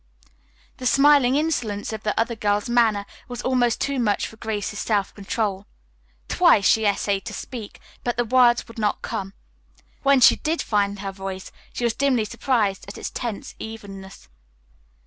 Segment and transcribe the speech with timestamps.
[0.77, 5.13] The smiling insolence of the other girl's manner was almost too much for Grace's self
[5.13, 5.67] control.
[6.27, 9.35] Twice she essayed to speak, but the words would not come.
[10.01, 14.27] When she did find her voice she was dimly surprised at its tense evenness.